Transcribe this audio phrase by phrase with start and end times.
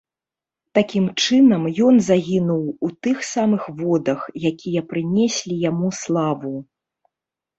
[0.77, 4.19] Такім чынам, ён загінуў у тых самых водах,
[4.51, 6.55] якія прынеслі яму славу.